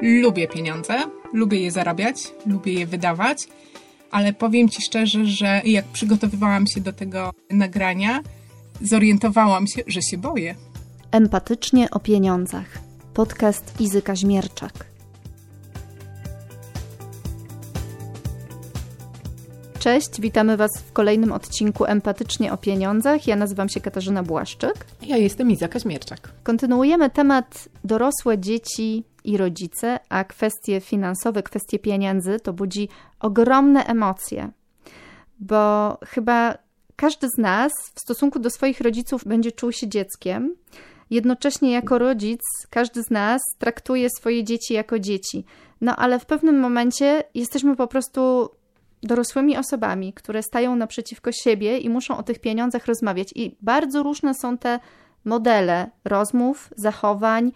[0.00, 0.94] lubię pieniądze,
[1.32, 3.38] lubię je zarabiać, lubię je wydawać,
[4.10, 8.22] ale powiem Ci szczerze, że jak przygotowywałam się do tego nagrania,
[8.82, 10.54] zorientowałam się, że się boję.
[11.10, 12.78] Empatycznie o pieniądzach.
[13.14, 14.72] Podcast Izy Kaźmierczak.
[19.78, 23.26] Cześć, witamy Was w kolejnym odcinku Empatycznie o pieniądzach.
[23.26, 24.86] Ja nazywam się Katarzyna Błaszczyk.
[25.02, 26.32] Ja jestem Iza Kaźmierczak.
[26.42, 32.88] Kontynuujemy temat dorosłe dzieci i rodzice, a kwestie finansowe, kwestie pieniędzy to budzi
[33.20, 34.50] ogromne emocje,
[35.40, 36.58] bo chyba
[36.96, 40.54] każdy z nas w stosunku do swoich rodziców będzie czuł się dzieckiem.
[41.10, 45.44] Jednocześnie jako rodzic każdy z nas traktuje swoje dzieci jako dzieci.
[45.80, 48.50] No ale w pewnym momencie jesteśmy po prostu
[49.02, 53.28] dorosłymi osobami, które stają naprzeciwko siebie i muszą o tych pieniądzach rozmawiać.
[53.34, 54.80] I bardzo różne są te
[55.24, 57.52] modele rozmów, zachowań.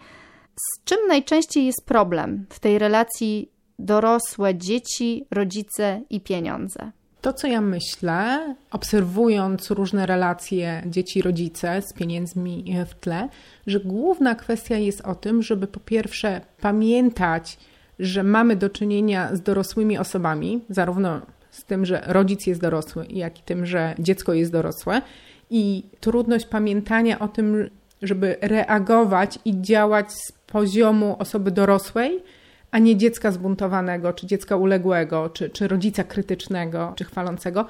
[0.55, 6.91] Z czym najczęściej jest problem w tej relacji dorosłe dzieci, rodzice i pieniądze?
[7.21, 13.29] To, co ja myślę, obserwując różne relacje dzieci-rodzice z pieniędzmi w tle,
[13.67, 17.57] że główna kwestia jest o tym, żeby po pierwsze pamiętać,
[17.99, 23.39] że mamy do czynienia z dorosłymi osobami, zarówno z tym, że rodzic jest dorosły, jak
[23.39, 25.01] i tym, że dziecko jest dorosłe,
[25.49, 27.69] i trudność pamiętania o tym,
[28.03, 32.23] żeby reagować i działać z poziomu osoby dorosłej,
[32.71, 37.65] a nie dziecka zbuntowanego, czy dziecka uległego, czy, czy rodzica krytycznego, czy chwalącego.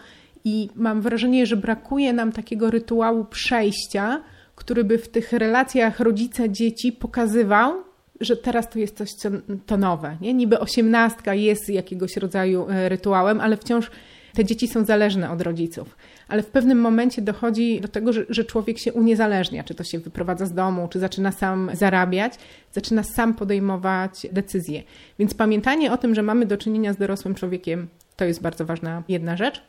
[0.46, 4.22] I mam wrażenie, że brakuje nam takiego rytuału przejścia,
[4.56, 7.74] który by w tych relacjach rodzica-dzieci pokazywał,
[8.20, 9.30] że teraz to jest coś co,
[9.66, 10.18] to nowe.
[10.22, 10.34] Nie?
[10.34, 13.92] Niby osiemnastka jest jakiegoś rodzaju e, rytuałem, ale wciąż
[14.34, 15.96] te dzieci są zależne od rodziców.
[16.28, 20.00] Ale w pewnym momencie dochodzi do tego, że, że, człowiek się uniezależnia, czy to się
[20.00, 22.34] wyprowadza z domu, czy zaczyna sam zarabiać,
[22.72, 24.84] zaczyna sam podejmować decyzje.
[25.20, 29.04] Więc pamiętanie o tym, że mamy do czynienia z dorosłym człowiekiem, to jest bardzo ważna
[29.08, 29.62] jedna rzecz.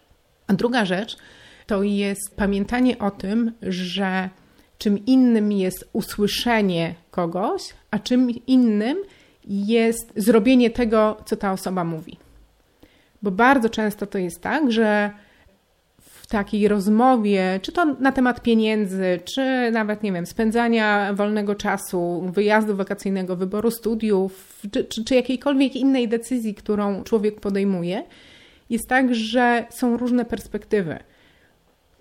[0.46, 1.16] A druga rzecz
[1.66, 4.30] to jest pamiętanie o tym, że
[4.78, 8.98] czym innym jest usłyszenie kogoś, a czym innym
[9.46, 12.18] jest zrobienie tego, co ta osoba mówi.
[13.22, 15.10] Bo bardzo często to jest tak, że
[16.24, 22.30] w takiej rozmowie, czy to na temat pieniędzy, czy nawet, nie wiem, spędzania wolnego czasu,
[22.32, 28.02] wyjazdu wakacyjnego, wyboru studiów, czy, czy, czy jakiejkolwiek innej decyzji, którą człowiek podejmuje,
[28.70, 30.98] jest tak, że są różne perspektywy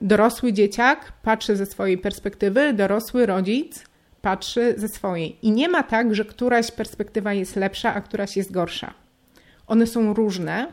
[0.04, 3.86] dorosły dzieciak patrzy ze swojej perspektywy, dorosły rodzic
[4.22, 5.38] patrzy ze swojej.
[5.42, 8.94] I nie ma tak, że któraś perspektywa jest lepsza, a któraś jest gorsza.
[9.68, 10.68] One są różne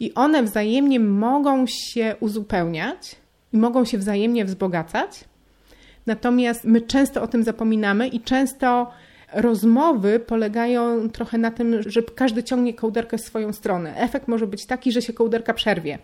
[0.00, 3.16] i one wzajemnie mogą się uzupełniać
[3.52, 5.24] i mogą się wzajemnie wzbogacać.
[6.06, 8.90] Natomiast my często o tym zapominamy i często
[9.32, 13.96] rozmowy polegają trochę na tym, że każdy ciągnie kołderkę w swoją stronę.
[13.96, 15.98] Efekt może być taki, że się kołderka przerwie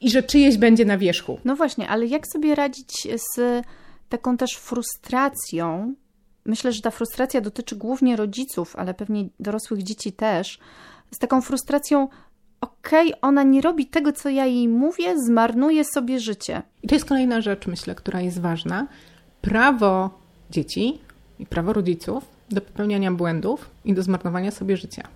[0.00, 1.40] i że czyjeś będzie na wierzchu.
[1.44, 3.62] No właśnie, ale jak sobie radzić z
[4.08, 5.94] taką też frustracją?
[6.44, 10.58] Myślę, że ta frustracja dotyczy głównie rodziców, ale pewnie dorosłych dzieci też.
[11.10, 12.08] Z taką frustracją,
[12.60, 16.62] okej, okay, ona nie robi tego, co ja jej mówię, zmarnuje sobie życie.
[16.82, 18.86] I to jest kolejna rzecz, myślę, która jest ważna.
[19.40, 20.10] Prawo
[20.50, 20.98] dzieci
[21.38, 25.08] i prawo rodziców do popełniania błędów i do zmarnowania sobie życia.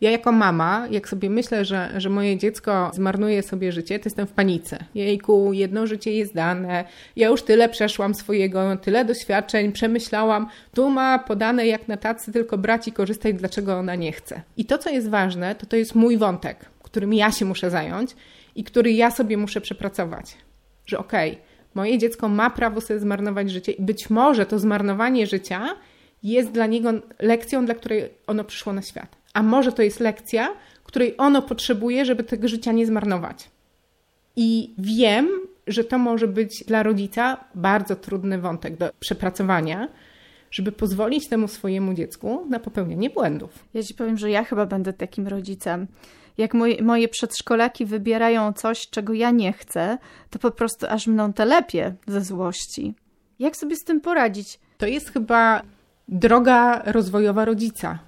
[0.00, 4.26] Ja jako mama, jak sobie myślę, że, że moje dziecko zmarnuje sobie życie, to jestem
[4.26, 4.84] w panice.
[4.94, 6.84] Jejku, jedno życie jest dane,
[7.16, 12.58] ja już tyle przeszłam swojego, tyle doświadczeń, przemyślałam, tu ma podane jak na tacy, tylko
[12.58, 14.42] brać i korzystać, dlaczego ona nie chce.
[14.56, 18.16] I to, co jest ważne, to to jest mój wątek, którym ja się muszę zająć
[18.54, 20.36] i który ja sobie muszę przepracować.
[20.86, 21.42] Że okej, okay,
[21.74, 25.68] moje dziecko ma prawo sobie zmarnować życie i być może to zmarnowanie życia
[26.22, 29.16] jest dla niego lekcją, dla której ono przyszło na świat.
[29.34, 30.48] A może to jest lekcja,
[30.84, 33.50] której ono potrzebuje, żeby tego życia nie zmarnować.
[34.36, 35.28] I wiem,
[35.66, 39.88] że to może być dla rodzica bardzo trudny wątek do przepracowania,
[40.50, 43.64] żeby pozwolić temu swojemu dziecku na popełnianie błędów.
[43.74, 45.86] Ja ci powiem, że ja chyba będę takim rodzicem.
[46.38, 49.98] Jak moje, moje przedszkolaki wybierają coś, czego ja nie chcę,
[50.30, 52.94] to po prostu aż mną telepie ze złości.
[53.38, 54.60] Jak sobie z tym poradzić?
[54.78, 55.62] To jest chyba
[56.08, 57.98] droga rozwojowa rodzica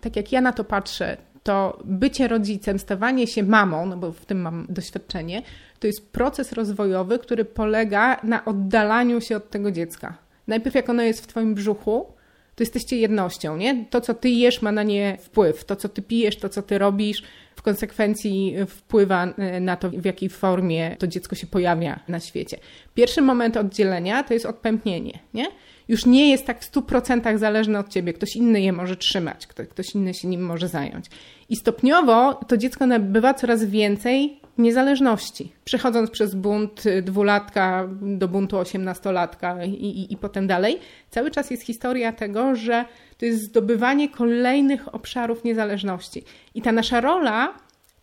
[0.00, 4.26] tak jak ja na to patrzę, to bycie rodzicem, stawanie się mamą, no bo w
[4.26, 5.42] tym mam doświadczenie,
[5.78, 10.18] to jest proces rozwojowy, który polega na oddalaniu się od tego dziecka.
[10.48, 12.06] Najpierw, jak ono jest w Twoim brzuchu,
[12.54, 13.84] to jesteście jednością, nie?
[13.90, 15.64] To, co Ty jesz, ma na nie wpływ.
[15.64, 17.22] To, co Ty pijesz, to, co Ty robisz,
[17.58, 22.58] w konsekwencji wpływa e, na to, w jakiej formie to dziecko się pojawia na świecie.
[22.94, 25.46] Pierwszy moment oddzielenia to jest odpępnienie, nie?
[25.88, 28.12] już nie jest tak w 100% zależne od ciebie.
[28.12, 31.06] Ktoś inny je może trzymać, ktoś inny się nim może zająć.
[31.48, 35.52] I stopniowo to dziecko nabywa coraz więcej niezależności.
[35.64, 40.78] Przechodząc przez bunt dwulatka do buntu osiemnastolatka i, i, i potem dalej,
[41.10, 42.84] cały czas jest historia tego, że
[43.18, 46.24] to jest zdobywanie kolejnych obszarów niezależności.
[46.54, 47.54] I ta nasza rola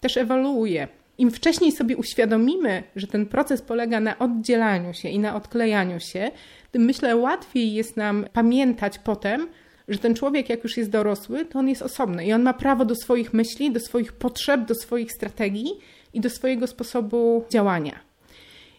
[0.02, 0.88] też ewoluuje.
[1.18, 6.32] Im wcześniej sobie uświadomimy, że ten proces polega na oddzielaniu się i na odklejaniu się,
[6.72, 9.48] tym myślę łatwiej jest nam pamiętać potem,
[9.88, 12.86] że ten człowiek, jak już jest dorosły, to on jest osobny i on ma prawo
[12.86, 15.72] do swoich myśli, do swoich potrzeb, do swoich strategii
[16.14, 18.00] i do swojego sposobu działania.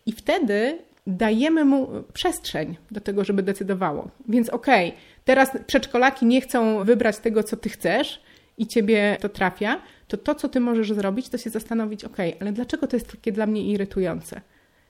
[0.06, 4.10] I wtedy dajemy mu przestrzeń do tego, żeby decydowało.
[4.28, 8.22] Więc okej, okay, teraz przedszkolaki nie chcą wybrać tego, co ty chcesz
[8.58, 12.40] i ciebie to trafia, to to, co ty możesz zrobić, to się zastanowić, okej, okay,
[12.40, 14.40] ale dlaczego to jest takie dla mnie irytujące?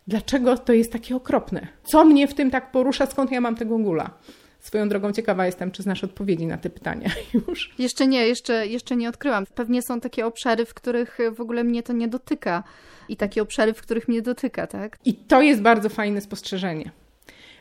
[0.06, 1.66] Dlaczego to jest takie okropne?
[1.84, 3.06] Co mnie w tym tak porusza?
[3.06, 4.10] Skąd ja mam tego gula?
[4.60, 7.10] Swoją drogą ciekawa jestem, czy znasz odpowiedzi na te pytania
[7.48, 7.74] już.
[7.78, 9.46] Jeszcze nie, jeszcze, jeszcze nie odkryłam.
[9.54, 12.62] Pewnie są takie obszary, w których w ogóle mnie to nie dotyka
[13.08, 14.98] i takie obszary, w których mnie dotyka, tak?
[15.04, 16.90] I to jest bardzo fajne spostrzeżenie.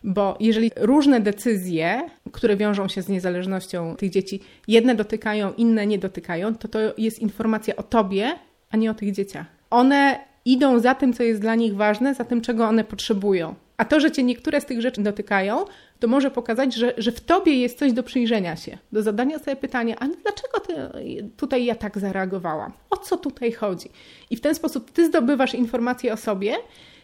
[0.07, 5.99] Bo jeżeli różne decyzje, które wiążą się z niezależnością tych dzieci, jedne dotykają, inne nie
[5.99, 8.31] dotykają, to to jest informacja o tobie,
[8.71, 9.45] a nie o tych dzieciach.
[9.69, 13.55] One idą za tym, co jest dla nich ważne, za tym, czego one potrzebują.
[13.77, 15.65] A to, że cię niektóre z tych rzeczy dotykają,
[15.99, 19.55] to może pokazać, że, że w tobie jest coś do przyjrzenia się, do zadania sobie
[19.55, 20.73] pytania, ale dlaczego ty,
[21.37, 22.71] tutaj ja tak zareagowałam?
[22.89, 23.89] O co tutaj chodzi?
[24.29, 26.55] I w ten sposób ty zdobywasz informacje o sobie,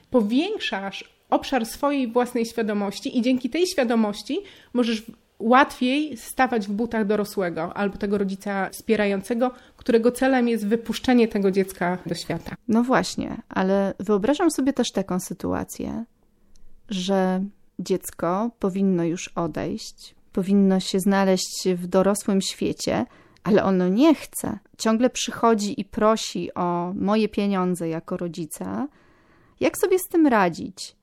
[0.09, 4.39] powiększasz obszar swojej własnej świadomości i dzięki tej świadomości
[4.74, 5.04] możesz
[5.42, 11.98] łatwiej stawać w butach dorosłego albo tego rodzica wspierającego, którego celem jest wypuszczenie tego dziecka
[12.06, 12.56] do świata.
[12.68, 16.06] No właśnie, ale wyobrażam sobie też taką sytuację,
[16.89, 17.44] że
[17.80, 23.06] dziecko powinno już odejść, powinno się znaleźć w dorosłym świecie,
[23.44, 24.60] ale ono nie chce.
[24.77, 28.88] Ciągle przychodzi i prosi o moje pieniądze jako rodzica.
[29.60, 30.95] Jak sobie z tym radzić?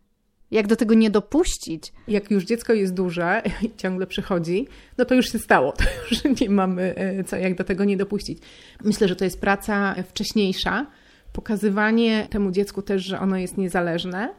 [0.50, 1.92] Jak do tego nie dopuścić?
[2.08, 4.68] Jak już dziecko jest duże i ciągle przychodzi,
[4.98, 5.72] no to już się stało.
[5.78, 8.38] To już nie mamy e, co, jak do tego nie dopuścić.
[8.84, 10.86] Myślę, że to jest praca wcześniejsza,
[11.32, 14.34] pokazywanie temu dziecku też, że ono jest niezależne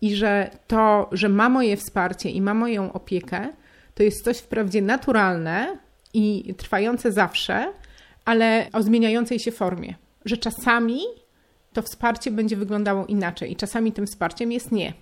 [0.00, 3.48] i że to, że ma moje wsparcie i ma moją opiekę,
[3.94, 5.78] to jest coś wprawdzie naturalne
[6.14, 7.72] i trwające zawsze,
[8.24, 9.94] ale o zmieniającej się formie.
[10.24, 11.00] Że czasami
[11.72, 14.92] to wsparcie będzie wyglądało inaczej i czasami tym wsparciem jest nie.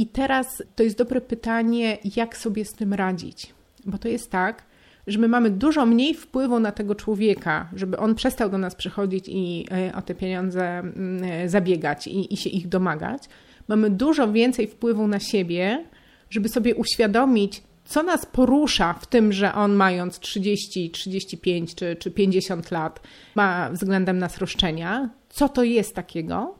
[0.00, 3.54] I teraz to jest dobre pytanie, jak sobie z tym radzić.
[3.84, 4.62] Bo to jest tak,
[5.06, 9.24] że my mamy dużo mniej wpływu na tego człowieka, żeby on przestał do nas przychodzić
[9.28, 13.22] i e, o te pieniądze mm, e, zabiegać i, i się ich domagać.
[13.68, 15.84] Mamy dużo więcej wpływu na siebie,
[16.30, 22.10] żeby sobie uświadomić, co nas porusza w tym, że on mając 30, 35 czy, czy
[22.10, 23.00] 50 lat
[23.34, 26.58] ma względem nas roszczenia, co to jest takiego,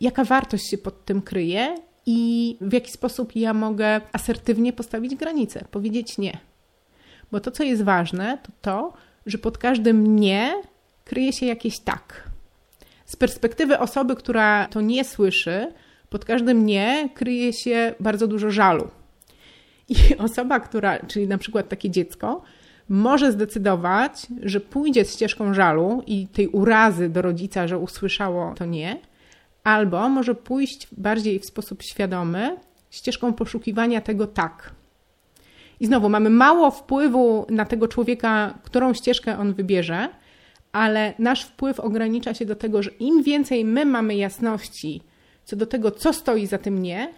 [0.00, 5.64] jaka wartość się pod tym kryje i w jaki sposób ja mogę asertywnie postawić granice,
[5.70, 6.38] powiedzieć nie.
[7.32, 8.92] Bo to, co jest ważne, to to,
[9.26, 10.62] że pod każdym nie
[11.04, 12.30] kryje się jakieś tak.
[13.04, 15.72] Z perspektywy osoby, która to nie słyszy,
[16.08, 18.88] pod każdym nie kryje się bardzo dużo żalu.
[19.88, 22.42] I osoba, która, czyli na przykład takie dziecko,
[22.88, 29.00] może zdecydować, że pójdzie ścieżką żalu i tej urazy do rodzica, że usłyszało to nie,
[29.64, 32.56] albo może pójść bardziej w sposób świadomy
[32.90, 34.72] ścieżką poszukiwania tego tak.
[35.80, 40.08] I znowu mamy mało wpływu na tego człowieka, którą ścieżkę on wybierze,
[40.72, 45.02] ale nasz wpływ ogranicza się do tego, że im więcej my mamy jasności
[45.44, 47.12] co do tego, co stoi za tym nie,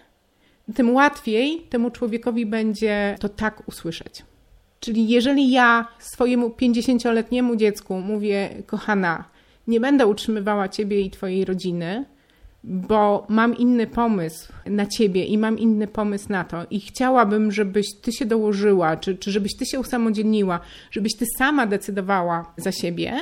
[0.74, 4.24] tym łatwiej temu człowiekowi będzie to tak usłyszeć.
[4.80, 9.24] Czyli jeżeli ja swojemu 50-letniemu dziecku mówię, kochana,
[9.66, 12.04] nie będę utrzymywała ciebie i twojej rodziny,
[12.68, 17.94] bo mam inny pomysł na ciebie i mam inny pomysł na to i chciałabym, żebyś
[18.02, 23.12] ty się dołożyła, czy, czy żebyś ty się usamodzielniła, żebyś ty sama decydowała za siebie,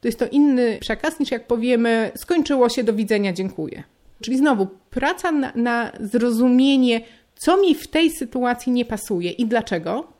[0.00, 3.82] to jest to inny przekaz niż jak powiemy skończyło się, do widzenia, dziękuję.
[4.20, 7.00] Czyli znowu praca na, na zrozumienie,
[7.34, 10.12] co mi w tej sytuacji nie pasuje i dlaczego,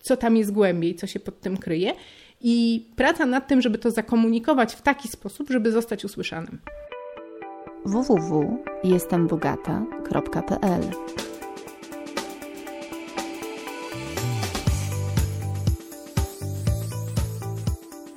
[0.00, 1.92] co tam jest głębiej, co się pod tym kryje,
[2.40, 6.58] i praca nad tym, żeby to zakomunikować w taki sposób, żeby zostać usłyszanym
[7.84, 10.82] www.jestembogata.pl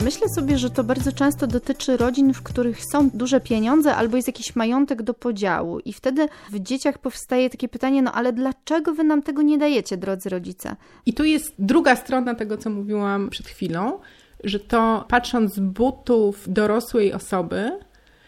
[0.04, 4.28] Myślę sobie, że to bardzo często dotyczy rodzin, w których są duże pieniądze albo jest
[4.28, 5.80] jakiś majątek do podziału.
[5.80, 9.98] I wtedy w dzieciach powstaje takie pytanie: no ale dlaczego wy nam tego nie dajecie,
[9.98, 10.76] drodzy rodzice?
[11.06, 14.00] I tu jest druga strona tego, co mówiłam przed chwilą,
[14.44, 17.72] że to patrząc z butów dorosłej osoby,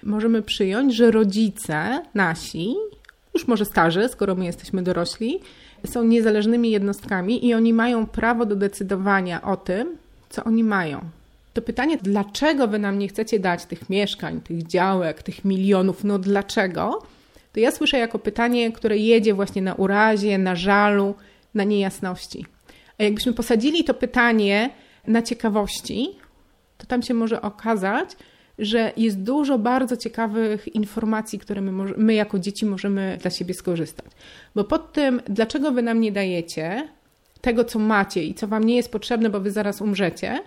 [0.05, 2.75] możemy przyjąć, że rodzice nasi,
[3.33, 5.39] już może starzy, skoro my jesteśmy dorośli,
[5.85, 9.97] są niezależnymi jednostkami i oni mają prawo do decydowania o tym,
[10.29, 11.01] co oni mają.
[11.53, 16.19] To pytanie, dlaczego wy nam nie chcecie dać tych mieszkań, tych działek, tych milionów, no
[16.19, 17.03] dlaczego?
[17.53, 21.15] To ja słyszę jako pytanie, które jedzie właśnie na urazie, na żalu,
[21.53, 22.45] na niejasności.
[22.99, 24.69] A jakbyśmy posadzili to pytanie
[25.07, 26.09] na ciekawości,
[26.77, 28.09] to tam się może okazać,
[28.59, 34.11] że jest dużo bardzo ciekawych informacji, które my, my jako dzieci możemy dla siebie skorzystać.
[34.55, 36.87] Bo pod tym, dlaczego wy nam nie dajecie
[37.41, 40.39] tego, co macie i co wam nie jest potrzebne, bo wy zaraz umrzecie,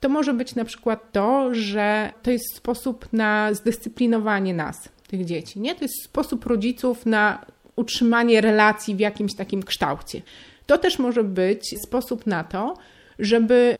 [0.00, 5.60] to może być na przykład to, że to jest sposób na zdyscyplinowanie nas, tych dzieci.
[5.60, 5.74] Nie?
[5.74, 10.22] To jest sposób rodziców na utrzymanie relacji w jakimś takim kształcie.
[10.66, 12.74] To też może być sposób na to,
[13.18, 13.76] żeby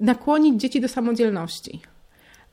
[0.00, 1.80] nakłonić dzieci do samodzielności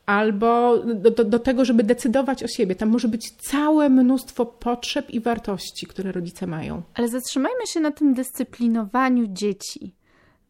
[0.06, 2.76] albo do, do, tego, żeby decydować o siebie.
[2.76, 6.82] Tam może być całe mnóstwo potrzeb i wartości, które rodzice mają.
[6.94, 9.94] Ale zatrzymajmy się na tym dyscyplinowaniu dzieci,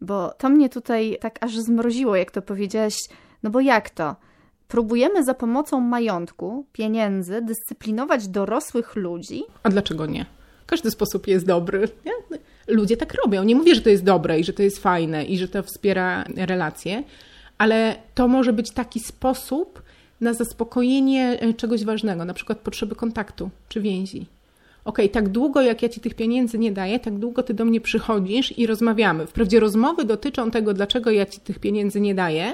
[0.02, 2.96] bo to mnie tutaj tak aż zmroziło, jak to powiedziałaś.
[3.44, 4.16] No bo jak to?
[4.68, 9.44] Próbujemy za pomocą majątku, pieniędzy dyscyplinować dorosłych ludzi?
[9.64, 10.26] A dlaczego nie?
[10.66, 11.88] Każdy sposób jest dobry.
[12.06, 12.12] Nie?
[12.68, 13.44] Ludzie tak robią.
[13.44, 16.26] Nie mówię, że to jest dobre i że to jest fajne i że to wspiera
[16.36, 17.04] relacje
[17.58, 19.82] ale to może być taki sposób
[20.22, 24.26] na zaspokojenie e, czegoś ważnego, na przykład potrzeby kontaktu czy więzi.
[24.86, 27.82] Ok, tak długo jak ja ci tych pieniędzy nie daję, tak długo ty do mnie
[27.82, 29.28] przychodzisz i rozmawiamy.
[29.28, 32.54] Wprawdzie rozmowy dotyczą tego, dlaczego ja ci tych pieniędzy nie daję.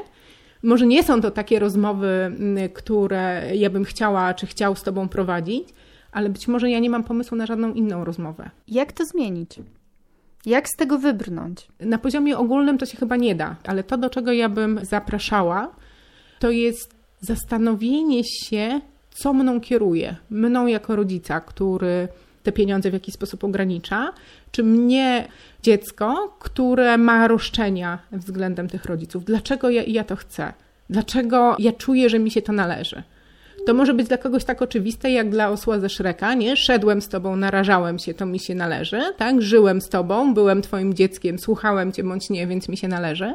[0.64, 2.32] Może nie są to takie rozmowy,
[2.74, 5.70] które ja bym chciała czy chciał z tobą prowadzić,
[6.12, 8.50] ale być może ja nie mam pomysłu na żadną inną rozmowę.
[8.68, 9.60] Jak to zmienić?
[10.46, 11.68] Jak z tego wybrnąć?
[11.80, 15.76] Na poziomie ogólnym to się chyba nie da, ale to, do czego ja bym zapraszała,
[16.40, 18.82] to jest zastanowienie się,
[19.12, 20.16] co mną kieruje.
[20.30, 22.08] Mną jako rodzica, który
[22.44, 24.14] te pieniądze w jakiś sposób ogranicza,
[24.52, 25.28] czy mnie
[25.64, 29.26] dziecko, które ma roszczenia względem tych rodziców.
[29.26, 30.54] Dlaczego ja, ja to chcę?
[30.90, 33.04] Dlaczego ja czuję, że mi się to należy?
[33.66, 36.58] To może być dla kogoś tak oczywiste, jak dla osła ze Szreka, nie?
[36.58, 39.42] Szedłem z tobą, narażałem się, to mi się należy, tak?
[39.42, 43.34] Żyłem z tobą, byłem twoim dzieckiem, słuchałem cię bądź nie, więc mi się należy.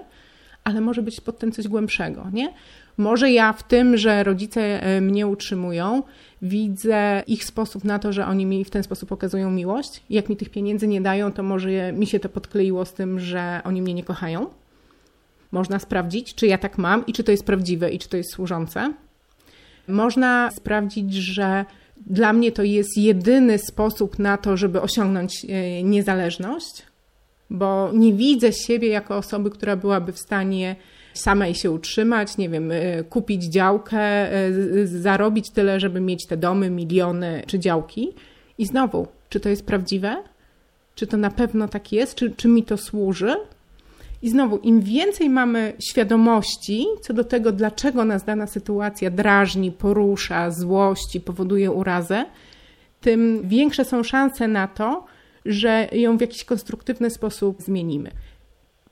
[0.65, 2.53] Ale może być pod tym coś głębszego, nie?
[2.97, 6.03] Może ja w tym, że rodzice e, mnie utrzymują,
[6.43, 10.03] widzę ich sposób na to, że oni mi w ten sposób okazują miłość.
[10.11, 13.61] Jak mi tych pieniędzy nie dają, to może mi się to podkleiło z tym, że
[13.65, 14.47] oni mnie nie kochają.
[15.53, 18.33] Można sprawdzić, czy ja tak mam i czy to jest prawdziwe i czy to jest
[18.33, 18.93] służące.
[19.89, 21.65] Można sprawdzić, że
[22.07, 26.83] dla mnie to jest jedyny sposób na to, żeby osiągnąć e, niezależność,
[27.51, 30.77] bo nie widzę siebie jako osoby, która byłaby w stanie
[31.15, 36.71] samej się utrzymać, nie wiem, e, kupić działkę, e, zarobić tyle, żeby mieć te domy,
[36.71, 38.13] miliony czy działki.
[38.59, 40.17] I znowu, czy to jest prawdziwe?
[40.95, 42.15] Czy to na pewno tak jest?
[42.15, 43.37] Czy, czy mi to służy?
[44.27, 50.51] I znowu, im więcej mamy świadomości co do tego, dlaczego nas dana sytuacja drażni, porusza,
[50.51, 52.25] złości, powoduje urazę,
[53.01, 55.05] tym większe są szanse na to,
[55.45, 58.11] że ją w jakiś konstruktywny sposób zmienimy.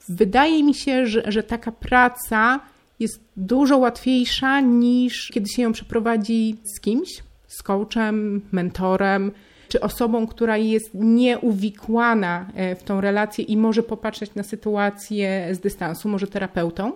[0.08, 2.60] Wydaje mi się, że, że taka praca
[3.00, 9.32] jest dużo łatwiejsza niż kiedy się ją przeprowadzi z kimś, z coachem, mentorem,
[9.68, 15.58] czy osobą, która jest nieuwikłana e, w tą relację i może popatrzeć na sytuację z
[15.58, 16.92] dystansu, może terapeutą,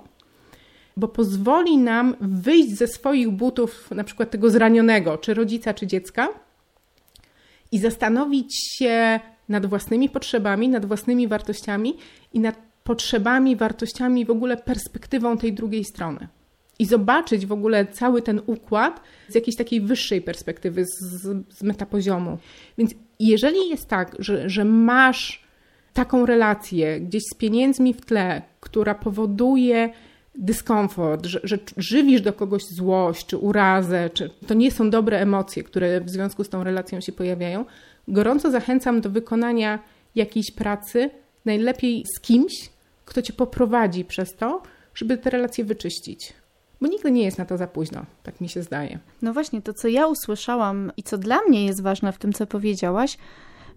[0.97, 6.29] bo pozwoli nam wyjść ze swoich butów, na przykład tego zranionego, czy rodzica, czy dziecka,
[7.73, 11.97] i zastanowić się nad własnymi potrzebami, nad własnymi wartościami
[12.33, 16.29] i nad potrzebami, wartościami, w ogóle perspektywą tej drugiej strony
[16.79, 22.39] i zobaczyć w ogóle cały ten układ z jakiejś takiej wyższej perspektywy, z, z metapoziomu.
[22.79, 25.49] Więc jeżeli jest tak, że, że masz
[25.93, 29.91] taką relację gdzieś z pieniędzmi w tle, która powoduje
[30.35, 35.63] dyskomfort, że, że, żywisz do kogoś złość czy urazę, czy to nie są dobre emocje,
[35.63, 37.65] które w związku z tą relacją się pojawiają,
[38.09, 39.79] gorąco zachęcam do wykonania
[40.15, 41.11] jakiejś pracy,
[41.45, 42.53] najlepiej z kimś,
[43.05, 44.63] kto cię poprowadzi przez to,
[44.95, 46.33] żeby te relacje wyczyścić.
[46.81, 48.99] Bo nigdy nie jest na to za późno, tak mi się zdaje.
[49.23, 52.47] No właśnie, to co ja usłyszałam i co dla mnie jest ważne w tym, co
[52.47, 53.17] powiedziałaś,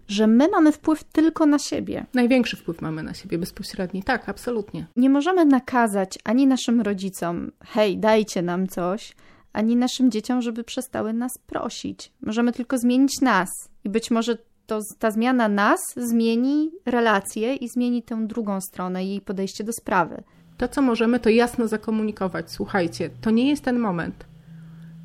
[0.08, 2.06] że my mamy wpływ tylko na siebie.
[2.14, 4.02] Największy wpływ mamy na siebie bezpośredni.
[4.02, 4.86] Tak, absolutnie.
[4.96, 9.14] Nie możemy nakazać ani naszym rodzicom, hej, dajcie nam coś,
[9.52, 12.12] ani naszym dzieciom, żeby przestały nas prosić.
[12.20, 13.48] Możemy tylko zmienić nas.
[13.84, 19.20] I być może to ta zmiana nas zmieni relacje i zmieni tę drugą stronę, jej
[19.20, 20.22] podejście do sprawy.
[20.58, 22.50] To, co możemy, to jasno zakomunikować.
[22.50, 24.24] Słuchajcie, to nie jest ten moment.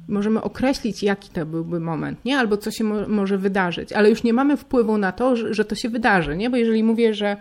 [0.07, 2.37] Możemy określić, jaki to byłby moment, nie?
[2.39, 5.65] Albo co się mo może wydarzyć, ale już nie mamy wpływu na to, że, że
[5.65, 6.49] to się wydarzy, nie?
[6.49, 7.37] Bo jeżeli mówię, że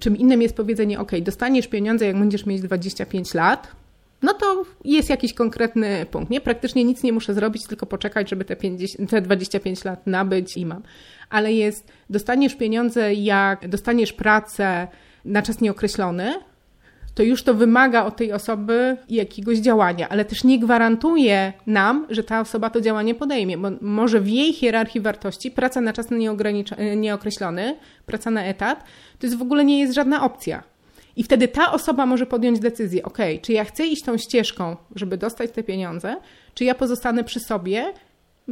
[0.00, 3.68] czym innym jest powiedzenie, ok, dostaniesz pieniądze, jak będziesz mieć 25 lat,
[4.22, 6.30] no to jest jakiś konkretny punkt.
[6.30, 6.40] Nie?
[6.40, 10.66] Praktycznie nic nie muszę zrobić, tylko poczekać, żeby te, 50, te 25 lat nabyć i
[10.66, 10.82] mam.
[11.30, 14.88] Ale jest, dostaniesz pieniądze, jak dostaniesz pracę
[15.24, 16.34] na czas nieokreślony,
[17.18, 22.24] to już to wymaga od tej osoby jakiegoś działania, ale też nie gwarantuje nam, że
[22.24, 26.06] ta osoba to działanie podejmie, bo może w jej hierarchii wartości praca na czas
[26.96, 28.84] nieokreślony, praca na etat,
[29.18, 30.62] to jest w ogóle nie jest żadna opcja.
[31.16, 35.16] I wtedy ta osoba może podjąć decyzję, ok, czy ja chcę iść tą ścieżką, żeby
[35.16, 36.16] dostać te pieniądze,
[36.54, 37.92] czy ja pozostanę przy sobie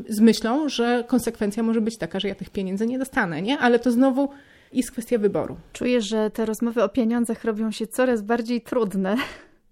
[0.08, 3.58] z myślą, że konsekwencja może być taka, że ja tych pieniędzy nie dostanę, nie?
[3.58, 4.28] Ale to znowu
[4.76, 5.56] jest kwestia wyboru.
[5.72, 9.16] Czuję, że te rozmowy o pieniądzach robią się coraz bardziej trudne.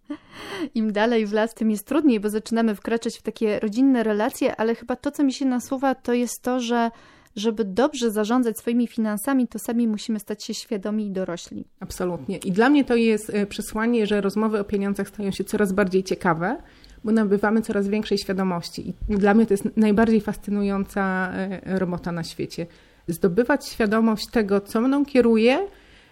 [0.75, 4.75] Im dalej w las, tym jest trudniej, bo zaczynamy wkraczać w takie rodzinne relacje, ale
[4.75, 6.90] chyba to, co mi się nasuwa, to jest to, że
[7.37, 11.64] żeby dobrze zarządzać swoimi finansami, to sami musimy stać się świadomi i dorośli.
[11.80, 12.37] Absolutnie.
[12.37, 16.04] I dla mnie to jest e, przesłanie, że rozmowy o pieniądzach stają się coraz bardziej
[16.04, 16.56] ciekawe,
[17.04, 18.94] bo nabywamy coraz większej świadomości.
[19.08, 22.66] I dla mnie to jest najbardziej fascynująca e, robota na świecie.
[23.08, 25.66] Zdobywać świadomość tego, co mną kieruje,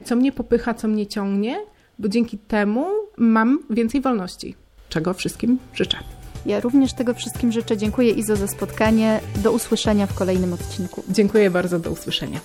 [0.04, 1.60] co mnie popycha, co mnie ciągnie,
[1.98, 4.54] bo dzięki temu mam więcej wolności,
[4.88, 5.98] czego wszystkim życzę.
[6.46, 7.76] Ja również tego wszystkim życzę.
[7.76, 9.20] Dziękuję Izo za spotkanie.
[9.42, 11.02] Do usłyszenia w kolejnym odcinku.
[11.08, 12.40] Dziękuję bardzo, do usłyszenia.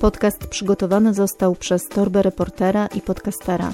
[0.00, 3.72] Podcast przygotowany został przez Torbę Reportera i Podcastera.